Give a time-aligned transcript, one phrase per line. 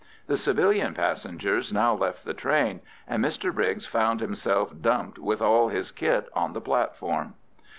[0.25, 5.67] The civilian passengers now left the train, and Mr Briggs found himself dumped with all
[5.67, 7.35] his kit on the platform.